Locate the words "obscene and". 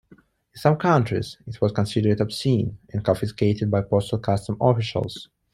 2.21-3.05